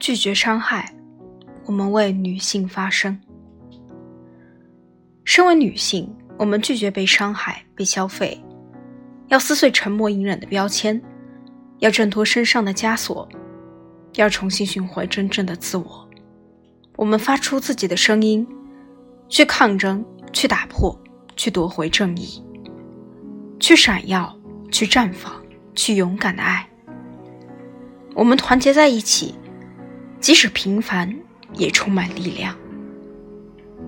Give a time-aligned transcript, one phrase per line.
[0.00, 0.90] 拒绝伤害，
[1.66, 3.20] 我们为女性发声。
[5.26, 8.42] 身为女性，我们拒绝被伤害、被消费，
[9.28, 10.98] 要撕碎沉默隐忍的标签，
[11.80, 13.28] 要挣脱身上的枷锁，
[14.14, 16.08] 要重新寻回真正的自我。
[16.96, 18.46] 我们发出自己的声音，
[19.28, 20.98] 去抗争，去打破，
[21.36, 22.42] 去夺回正义，
[23.60, 24.34] 去闪耀，
[24.72, 25.30] 去绽放，
[25.74, 26.66] 去勇敢的爱。
[28.14, 29.34] 我们团结在一起。
[30.20, 31.14] 即使平凡，
[31.54, 32.54] 也充满力量。